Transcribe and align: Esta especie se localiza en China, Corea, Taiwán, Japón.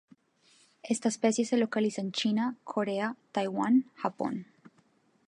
Esta 0.81 1.09
especie 1.09 1.45
se 1.45 1.57
localiza 1.57 2.01
en 2.01 2.11
China, 2.11 2.55
Corea, 2.63 3.17
Taiwán, 3.33 3.85
Japón. 3.93 4.47